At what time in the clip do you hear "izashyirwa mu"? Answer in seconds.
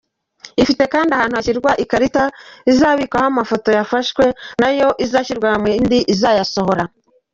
5.05-5.67